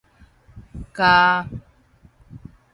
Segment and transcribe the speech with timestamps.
[0.95, 1.45] 共